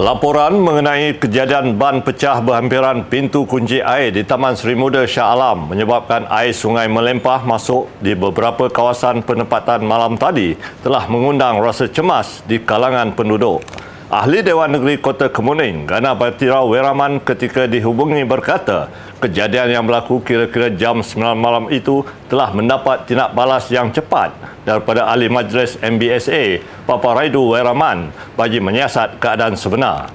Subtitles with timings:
[0.00, 5.68] Laporan mengenai kejadian ban pecah berhampiran pintu kunci air di Taman Seri Muda Shah Alam
[5.68, 12.40] menyebabkan air sungai melempah masuk di beberapa kawasan penempatan malam tadi telah mengundang rasa cemas
[12.48, 13.60] di kalangan penduduk.
[14.08, 18.88] Ahli Dewan Negeri Kota Kemuning, Gana Batira Weraman ketika dihubungi berkata,
[19.20, 22.00] kejadian yang berlaku kira-kira jam 9 malam itu
[22.32, 24.32] telah mendapat tindak balas yang cepat
[24.64, 30.08] daripada Ahli Majlis MBSA, Papa Raidu Weraman, bagi menyiasat keadaan sebenar.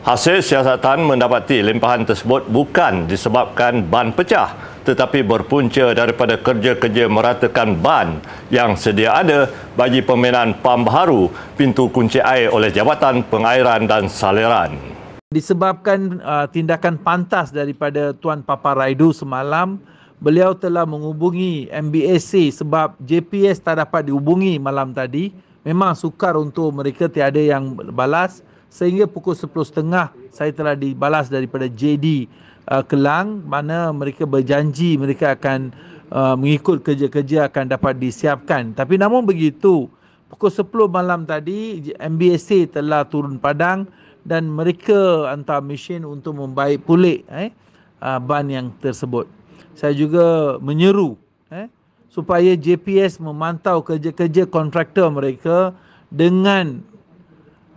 [0.00, 8.16] Hasil siasatan mendapati limpahan tersebut bukan disebabkan ban pecah tetapi berpunca daripada kerja-kerja meratakan ban
[8.48, 14.99] yang sedia ada bagi pembinaan pam baharu pintu kunci air oleh Jabatan Pengairan dan Saliran.
[15.30, 19.78] Disebabkan uh, tindakan pantas daripada Tuan Papa Raidu semalam,
[20.18, 25.30] beliau telah menghubungi MBSC sebab JPS tak dapat dihubungi malam tadi.
[25.62, 28.42] Memang sukar untuk mereka tiada yang balas
[28.74, 32.26] sehingga pukul 10.30 saya telah dibalas daripada JD
[32.66, 35.70] uh, Kelang mana mereka berjanji mereka akan
[36.10, 38.74] uh, mengikut kerja-kerja akan dapat disiapkan.
[38.74, 39.86] Tapi namun begitu,
[40.26, 43.86] pukul 10 malam tadi MBSA telah turun padang
[44.24, 47.52] dan mereka hantar mesin untuk membaik pulih eh,
[48.04, 49.28] uh, ban yang tersebut.
[49.76, 51.16] Saya juga menyeru
[51.48, 51.70] eh,
[52.10, 55.72] supaya JPS memantau kerja-kerja kontraktor mereka
[56.10, 56.82] dengan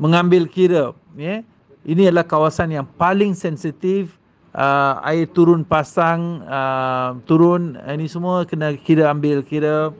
[0.01, 1.45] mengambil kira ya
[1.85, 4.17] ini adalah kawasan yang paling sensitif
[4.57, 9.93] uh, air turun pasang uh, turun ini semua kena kira ambil kira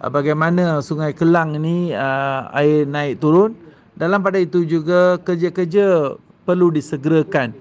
[0.00, 3.52] uh, bagaimana sungai Kelang ini uh, air naik turun
[3.96, 7.56] dalam pada itu juga kerja-kerja perlu disegerakan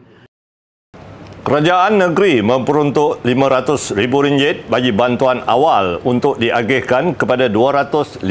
[1.45, 8.25] Kerajaan negeri memperuntuk RM500,000 bagi bantuan awal untuk diagihkan kepada 250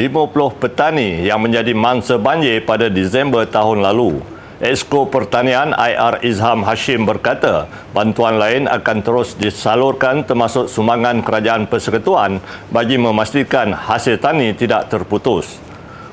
[0.59, 4.19] petani yang menjadi mangsa banjir pada Disember tahun lalu.
[4.59, 12.43] Esko Pertanian IR Izham Hashim berkata, bantuan lain akan terus disalurkan termasuk sumbangan kerajaan persekutuan
[12.75, 15.63] bagi memastikan hasil tani tidak terputus.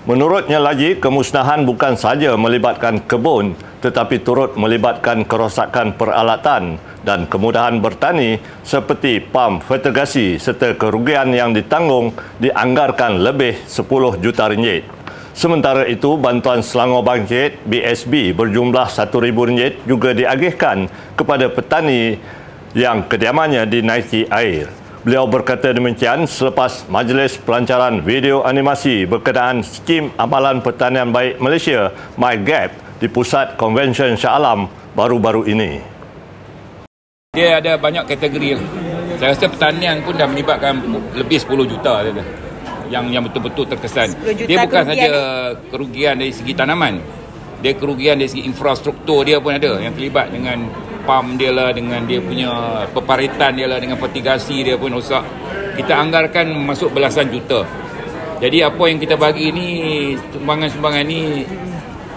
[0.01, 3.53] Menurutnya lagi, kemusnahan bukan sahaja melibatkan kebun
[3.85, 12.17] tetapi turut melibatkan kerosakan peralatan dan kemudahan bertani seperti pam fertigasi serta kerugian yang ditanggung
[12.41, 14.89] dianggarkan lebih 10 juta ringgit.
[15.37, 22.17] Sementara itu, bantuan Selangor Bangkit BSB berjumlah RM1,000 juga diagihkan kepada petani
[22.73, 24.80] yang kediamannya dinaiki air.
[25.01, 31.89] Beliau berkata demikian selepas Majlis Pelancaran Video Animasi berkenaan Skim Amalan Pertanian Baik Malaysia
[32.21, 35.81] MyGap di Pusat Konvensyen Shah Alam baru-baru ini.
[37.33, 38.61] Dia ada banyak kategori.
[39.17, 40.77] Saya rasa pertanian pun dah melibatkan
[41.17, 42.05] lebih 10 juta.
[42.05, 42.21] Dia
[42.93, 44.13] yang yang betul-betul terkesan.
[44.21, 45.09] Dia bukan saja
[45.73, 47.01] kerugian dari segi tanaman.
[47.65, 50.69] Dia kerugian dari segi infrastruktur dia pun ada yang terlibat dengan
[51.03, 52.49] pam dia lah dengan dia punya
[52.91, 55.23] peparitan dia lah dengan fertigasi dia pun rosak.
[55.77, 57.63] Kita anggarkan masuk belasan juta.
[58.41, 59.67] Jadi apa yang kita bagi ni
[60.33, 61.45] sumbangan-sumbangan ni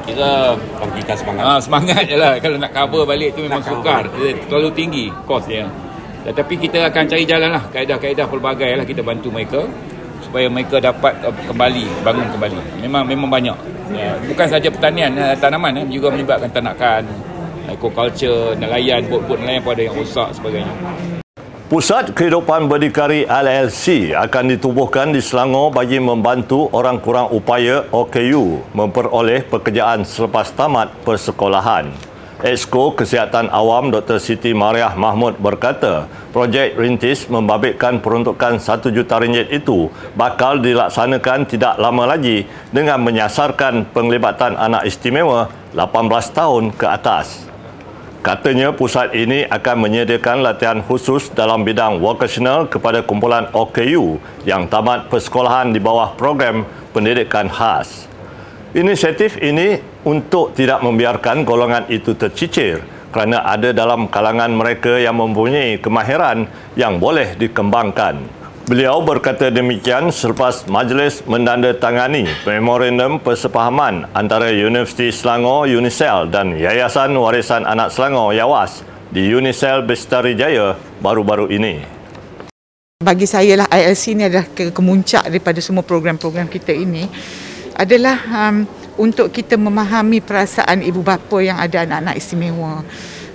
[0.04, 1.44] kita bangkitkan semangat.
[1.44, 4.08] Ah semangat jelah kalau nak cover balik tu memang sukar.
[4.16, 5.68] Dia terlalu tinggi kos dia.
[6.24, 9.60] Tetapi kita akan cari jalan lah kaedah-kaedah pelbagai lah kita bantu mereka
[10.24, 11.14] supaya mereka dapat
[11.46, 13.54] kembali bangun kembali memang memang banyak
[13.94, 14.18] ya.
[14.26, 17.06] bukan saja pertanian uh, tanaman eh, juga melibatkan tanakan
[17.70, 20.74] aquaculture nelayan bot-bot nelayan pun ada yang rosak sebagainya
[21.64, 29.42] Pusat Kehidupan Berdikari LLC akan ditubuhkan di Selangor bagi membantu orang kurang upaya OKU memperoleh
[29.48, 31.88] pekerjaan selepas tamat persekolahan.
[32.44, 34.20] Esko Kesihatan Awam Dr.
[34.20, 36.04] Siti Mariah Mahmud berkata,
[36.36, 43.88] projek rintis membabitkan peruntukan 1 juta ringgit itu bakal dilaksanakan tidak lama lagi dengan menyasarkan
[43.96, 47.53] penglibatan anak istimewa 18 tahun ke atas.
[48.24, 54.16] Katanya pusat ini akan menyediakan latihan khusus dalam bidang vocational kepada kumpulan OKU
[54.48, 56.64] yang tamat persekolahan di bawah program
[56.96, 58.08] pendidikan khas.
[58.72, 59.76] Inisiatif ini
[60.08, 62.80] untuk tidak membiarkan golongan itu tercicir
[63.12, 66.48] kerana ada dalam kalangan mereka yang mempunyai kemahiran
[66.80, 68.43] yang boleh dikembangkan.
[68.64, 77.68] Beliau berkata demikian selepas majlis mendandatangani memorandum persepahaman antara Universiti Selangor UNISEL dan Yayasan Warisan
[77.68, 78.80] Anak Selangor YAWAS
[79.12, 81.84] di UNISEL Bestari Jaya baru-baru ini.
[83.04, 87.04] Bagi saya lah ILC ini adalah kemuncak daripada semua program-program kita ini
[87.76, 88.16] adalah
[88.48, 88.64] um,
[88.96, 92.80] untuk kita memahami perasaan ibu bapa yang ada anak-anak istimewa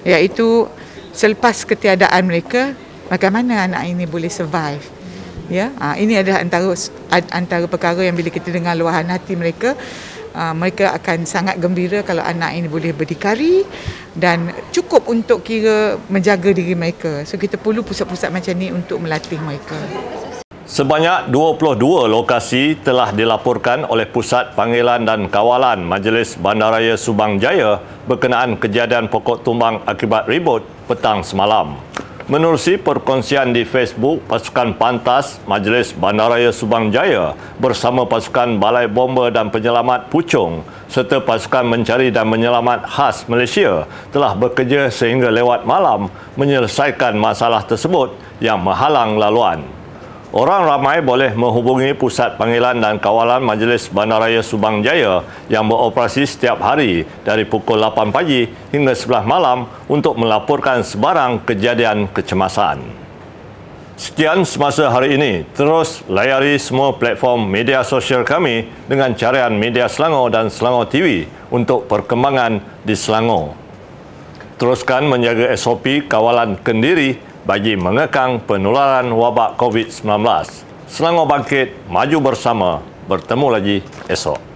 [0.02, 0.66] iaitu
[1.14, 2.74] selepas ketiadaan mereka
[3.14, 4.99] bagaimana anak ini boleh survive
[5.50, 6.72] ya ha, ini adalah antara
[7.34, 9.74] antara perkara yang bila kita dengar luahan hati mereka
[10.34, 13.66] uh, mereka akan sangat gembira kalau anak ini boleh berdikari
[14.14, 17.24] dan cukup untuk kira menjaga diri mereka.
[17.26, 19.78] So kita perlu pusat-pusat macam ni untuk melatih mereka.
[20.70, 21.82] Sebanyak 22
[22.14, 29.42] lokasi telah dilaporkan oleh Pusat Panggilan dan Kawalan Majlis Bandaraya Subang Jaya berkenaan kejadian pokok
[29.42, 31.74] tumbang akibat ribut petang semalam.
[32.30, 39.50] Menerusi perkongsian di Facebook, pasukan pantas Majlis Bandaraya Subang Jaya bersama pasukan Balai Bomba dan
[39.50, 40.62] Penyelamat Puchong
[40.94, 48.14] serta pasukan mencari dan menyelamat khas Malaysia telah bekerja sehingga lewat malam menyelesaikan masalah tersebut
[48.38, 49.79] yang menghalang laluan.
[50.30, 56.62] Orang ramai boleh menghubungi Pusat Panggilan dan Kawalan Majlis Bandaraya Subang Jaya yang beroperasi setiap
[56.62, 62.78] hari dari pukul 8 pagi hingga 11 malam untuk melaporkan sebarang kejadian kecemasan.
[63.98, 65.50] Sekian semasa hari ini.
[65.58, 71.90] Terus layari semua platform media sosial kami dengan carian Media Selangor dan Selangor TV untuk
[71.90, 73.58] perkembangan di Selangor.
[74.62, 77.18] Teruskan menjaga SOP kawalan kendiri
[77.50, 80.06] bagi mengekang penularan wabak COVID-19.
[80.86, 82.78] Selangor bangkit, maju bersama,
[83.10, 84.49] bertemu lagi esok.